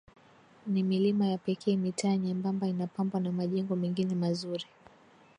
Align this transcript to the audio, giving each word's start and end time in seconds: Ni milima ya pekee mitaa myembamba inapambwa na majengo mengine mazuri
Ni 0.67 0.83
milima 0.83 1.25
ya 1.27 1.37
pekee 1.37 1.75
mitaa 1.77 2.17
myembamba 2.17 2.67
inapambwa 2.67 3.19
na 3.19 3.31
majengo 3.31 3.75
mengine 3.75 4.15
mazuri 4.15 4.65